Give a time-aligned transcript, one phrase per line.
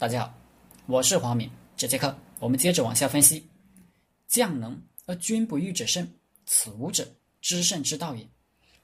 [0.00, 0.34] 大家好，
[0.86, 1.50] 我是黄敏。
[1.76, 3.46] 这节课我们接着往下分析：
[4.26, 6.10] 将能而君不欲者胜，
[6.46, 7.06] 此五者，
[7.42, 8.26] 知胜之道也。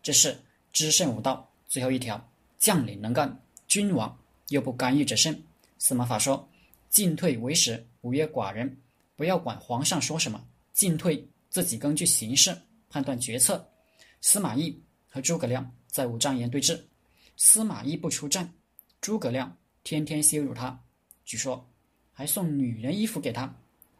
[0.02, 0.38] 这是
[0.74, 2.22] 知胜五道最后一条：
[2.58, 3.34] 将领能干，
[3.66, 4.14] 君王
[4.48, 5.42] 又不干预者胜。
[5.78, 6.46] 司马法说
[6.90, 8.78] ：“进退为时，无曰寡人。”
[9.16, 12.54] 不要管皇上说什么，进退自己根据形势
[12.90, 13.66] 判断决策。
[14.20, 14.78] 司马懿
[15.08, 16.78] 和诸葛亮在五丈原对峙，
[17.38, 18.52] 司马懿不出战，
[19.00, 20.78] 诸葛亮天天羞辱他，
[21.26, 21.62] 据说
[22.14, 23.54] 还送女人衣服给他。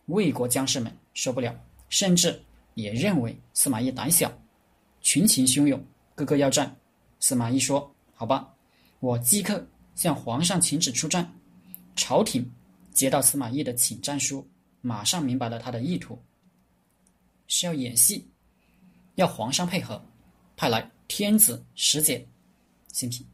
[0.07, 1.55] 魏国将士们受不了，
[1.91, 2.43] 甚至
[2.75, 4.33] 也认为司马懿胆小，
[5.03, 6.75] 群情汹涌，个个要战。
[7.21, 8.55] 司马懿说：“好吧，
[9.01, 11.31] 我即刻向皇上请旨出战。”
[11.97, 12.49] 朝廷
[12.93, 14.49] 接到司马懿的请战书。
[14.83, 16.17] 马上明白了他的意图，
[17.49, 18.31] 是要演戏，
[19.17, 20.01] 要皇上配合，
[20.57, 22.25] 派来天子使节，
[22.93, 23.27] 信体，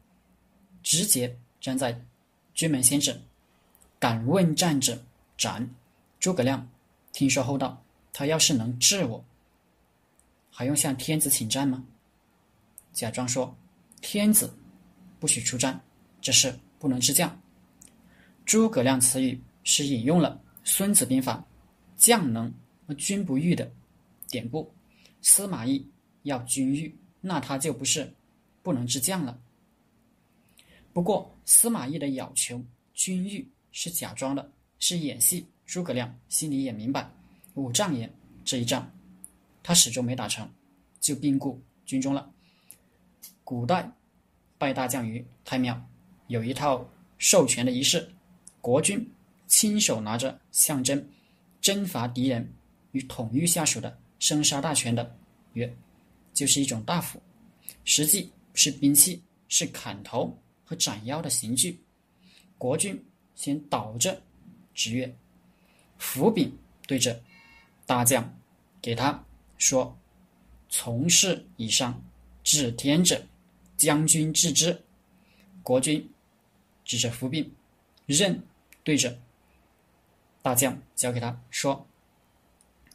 [0.81, 2.03] 直接站在
[2.55, 3.15] 军门先生，
[4.03, 5.01] 敢问战者
[5.37, 5.73] 斩。
[6.19, 6.69] 诸葛亮
[7.13, 9.23] 听说后道：“他要是能治我，
[10.51, 11.85] 还用向天子请战吗？”
[12.91, 13.55] 假装说
[14.03, 14.53] ：“天子
[15.21, 15.81] 不许出战，
[16.19, 17.41] 这事不能之将。”
[18.43, 20.37] 诸葛亮此语是引用了。
[20.69, 21.37] 《孙子兵法》
[21.95, 22.53] “将能
[22.87, 23.71] 而君不欲”的
[24.27, 24.69] 典故，
[25.21, 25.89] 司马懿
[26.23, 28.13] 要君欲，那他就不是
[28.61, 29.39] 不能之将了。
[30.91, 32.61] 不过，司马懿的要求
[32.93, 35.45] 君欲是假装的，是演戏。
[35.65, 37.09] 诸葛亮心里也明白，
[37.55, 38.09] 五丈原
[38.45, 38.89] 这一仗，
[39.61, 40.49] 他始终没打成，
[41.01, 42.31] 就病故军中了。
[43.43, 43.91] 古代
[44.57, 45.85] 拜大将于太庙，
[46.27, 48.09] 有一套授权的仪式，
[48.61, 49.05] 国君。
[49.45, 51.07] 亲手拿着象征
[51.61, 52.51] 征伐敌人
[52.91, 55.15] 与统御下属的生杀大权的
[55.53, 55.71] 约，
[56.33, 57.21] 就是一种大斧，
[57.83, 61.79] 实际是兵器，是砍头和斩腰的刑具。
[62.57, 62.99] 国君
[63.35, 64.21] 先倒着
[64.73, 65.15] 执月，
[65.97, 66.57] 斧柄
[66.87, 67.21] 对着
[67.85, 68.37] 大将，
[68.81, 69.23] 给他
[69.57, 69.97] 说
[70.69, 72.03] ：“从事以上
[72.43, 73.25] 治天者，
[73.77, 74.83] 将军治之。”
[75.63, 76.09] 国君
[76.83, 77.53] 指着斧柄，
[78.05, 78.41] 刃
[78.83, 79.17] 对着。
[80.41, 81.87] 大将交给他说：“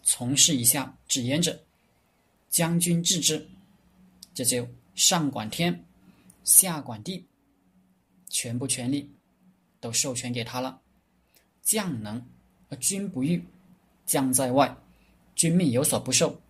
[0.05, 1.65] 从事以下指言者，
[2.51, 3.49] 将军治之。”
[4.35, 5.85] 这就上管天，
[6.45, 7.27] 下管地，
[8.29, 9.11] 全部权力
[9.81, 10.81] 都授权给他了。
[11.63, 12.25] 将能
[12.71, 13.45] 而君不欲，
[14.07, 14.77] 将在外，
[15.35, 16.41] 君命有所不受。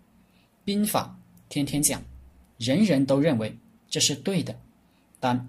[0.65, 1.19] 兵法
[1.49, 2.03] 天天讲，
[2.57, 4.59] 人人都认为这是对的，
[5.19, 5.49] 但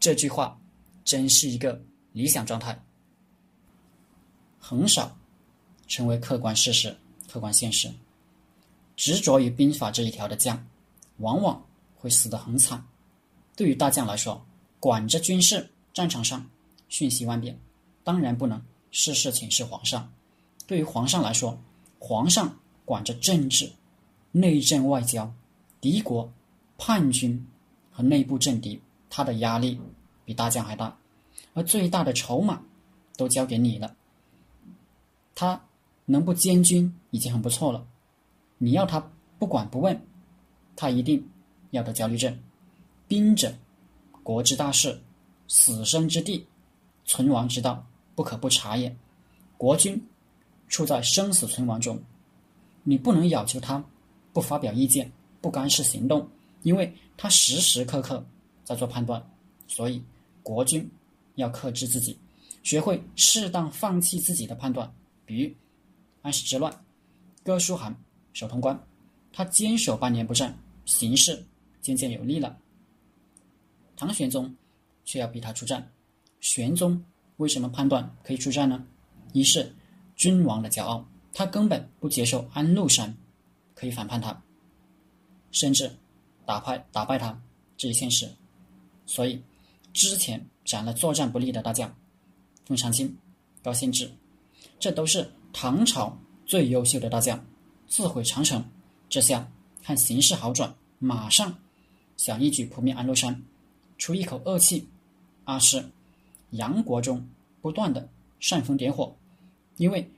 [0.00, 0.58] 这句话
[1.04, 1.80] 真是一个
[2.12, 2.82] 理想状态。
[4.58, 5.18] 很少
[5.86, 6.96] 成为客观事实、
[7.30, 7.92] 客观现实。
[8.96, 10.66] 执着于兵法这一条的将，
[11.18, 11.62] 往往
[11.96, 12.82] 会死得很惨。
[13.56, 14.42] 对于大将来说，
[14.80, 16.48] 管着军事，战场上
[16.96, 17.58] 瞬息万变，
[18.04, 18.62] 当然不能
[18.92, 20.08] 事事请示皇上。
[20.64, 21.58] 对于皇上来说，
[21.98, 23.68] 皇上管着政治、
[24.30, 25.28] 内政、外交、
[25.80, 26.32] 敌国、
[26.78, 27.44] 叛军
[27.90, 29.80] 和内部政敌，他的压力
[30.24, 30.96] 比大将还大，
[31.52, 32.62] 而最大的筹码
[33.16, 33.96] 都交给你了。
[35.34, 35.60] 他
[36.04, 37.84] 能不监军已经很不错了，
[38.56, 39.04] 你要他
[39.36, 40.00] 不管不问，
[40.76, 41.28] 他一定
[41.72, 42.38] 要得焦虑症。
[43.08, 43.52] 兵者，
[44.22, 45.00] 国之大事，
[45.48, 46.46] 死生之地，
[47.04, 48.94] 存亡之道，不可不察也。
[49.56, 50.02] 国君
[50.68, 52.02] 处在生死存亡中，
[52.82, 53.82] 你不能要求他
[54.32, 55.10] 不发表意见、
[55.40, 56.28] 不干涉行动，
[56.62, 58.24] 因为他时时刻刻
[58.64, 59.24] 在做判断。
[59.66, 60.02] 所以，
[60.42, 60.90] 国君
[61.36, 62.18] 要克制自己，
[62.62, 64.92] 学会适当放弃自己的判断。
[65.24, 65.56] 比喻
[66.22, 66.84] 安史之乱，
[67.42, 67.96] 哥舒翰
[68.32, 68.78] 守潼关，
[69.32, 71.42] 他坚守半年不战，形势
[71.80, 72.58] 渐渐有利了。
[73.96, 74.54] 唐玄宗
[75.04, 75.90] 却要逼他出战。
[76.44, 77.02] 玄宗
[77.38, 78.86] 为什么判断可以出战呢？
[79.32, 79.74] 一是
[80.14, 83.16] 君王的骄傲，他根本不接受安禄山
[83.74, 84.42] 可以反叛他，
[85.52, 85.90] 甚至
[86.44, 87.42] 打败打败他
[87.78, 88.30] 这一现实。
[89.06, 89.42] 所以
[89.94, 91.92] 之前斩了作战不利的大将
[92.66, 93.16] 凤长清、
[93.62, 94.10] 高仙芝。
[94.78, 96.14] 这都是唐朝
[96.44, 97.42] 最优秀的大将，
[97.88, 98.62] 自毁长城，
[99.08, 99.50] 这下
[99.82, 101.56] 看形势好转，马上
[102.18, 103.42] 想一举扑灭安禄山，
[103.96, 104.86] 出一口恶气。
[105.46, 105.84] 二是
[106.54, 107.24] 杨国忠
[107.60, 108.08] 不断的
[108.40, 109.14] 煽风点火，
[109.76, 110.10] 因为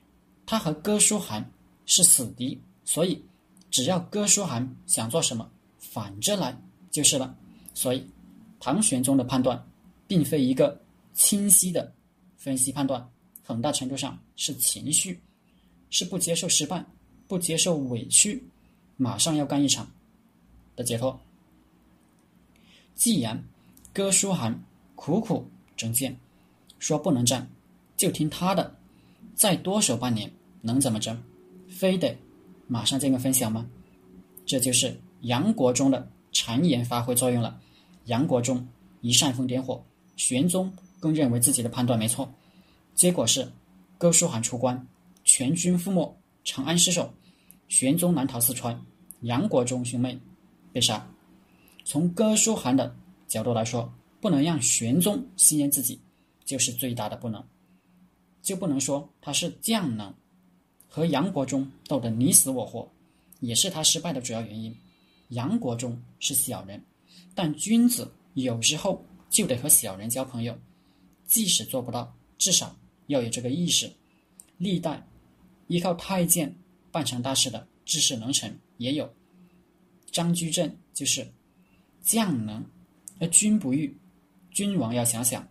[0.46, 1.44] 他和哥舒翰
[1.84, 3.22] 是死敌，所以
[3.70, 6.56] 只要哥舒翰想做什么，反着来
[6.90, 7.36] 就是了。
[7.74, 8.06] 所以
[8.58, 9.62] 唐玄宗的判断，
[10.06, 10.80] 并非一个
[11.14, 11.92] 清晰的
[12.36, 13.06] 分析判断。
[13.42, 15.20] 很大程度上是情绪，
[15.90, 16.84] 是不接受失败、
[17.28, 18.42] 不接受委屈，
[18.96, 19.88] 马上要干一场
[20.74, 21.16] 的解脱。
[22.96, 23.40] 既然
[23.92, 24.60] 哥舒翰
[24.96, 26.18] 苦苦争谏，
[26.78, 27.48] 说不能战，
[27.96, 28.76] 就听他的，
[29.34, 30.30] 再多守半年
[30.60, 31.16] 能怎么着？
[31.68, 32.16] 非得
[32.66, 33.66] 马上见个分晓吗？
[34.44, 37.58] 这就是杨国忠的谗言发挥作用了。
[38.04, 38.66] 杨国忠
[39.00, 39.84] 一煽风点火，
[40.16, 42.32] 玄宗更认为自己的判断没错，
[42.94, 43.50] 结果是
[43.98, 44.86] 哥舒翰出关，
[45.24, 47.12] 全军覆没，长安失守，
[47.68, 48.80] 玄宗南逃四川，
[49.22, 50.18] 杨国忠兄妹
[50.72, 51.04] 被杀。
[51.84, 52.94] 从哥舒翰的
[53.26, 55.98] 角度来说，不能让玄宗信任自己，
[56.46, 57.44] 就是最大的不能，
[58.40, 60.14] 就不能说他是将能。
[60.88, 62.90] 和杨国忠斗得你死我活，
[63.40, 64.74] 也是他失败的主要原因。
[65.28, 66.82] 杨国忠是小人，
[67.34, 70.58] 但君子有时候就得和小人交朋友，
[71.26, 72.74] 即使做不到，至少
[73.08, 73.92] 要有这个意识。
[74.56, 75.06] 历代
[75.66, 76.56] 依靠太监
[76.90, 79.12] 办成大事的治世能臣也有，
[80.10, 81.30] 张居正就是
[82.00, 82.64] 将能
[83.18, 83.94] 而君不欲。
[84.50, 85.46] 君王要想想，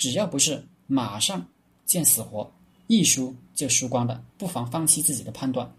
[0.00, 1.46] 只要不是马上
[1.84, 2.50] 见死活。
[2.86, 5.70] 一输就输光的，不妨放弃自己的判断，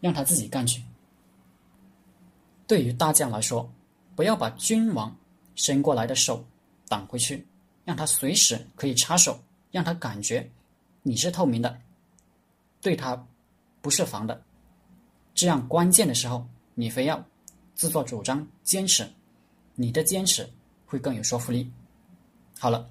[0.00, 0.82] 让他自己干去。
[2.66, 3.70] 对于大将来说，
[4.16, 5.14] 不要把君王
[5.54, 6.42] 伸过来的手
[6.88, 7.46] 挡回去，
[7.84, 9.38] 让他随时可以插手，
[9.70, 10.50] 让他感觉
[11.02, 11.78] 你是透明的，
[12.80, 13.14] 对他
[13.82, 14.42] 不设防的。
[15.34, 16.44] 这样关键的时候，
[16.74, 17.22] 你非要
[17.74, 19.06] 自作主张坚持，
[19.74, 20.48] 你的坚持
[20.86, 21.70] 会更有说服力。
[22.58, 22.90] 好了，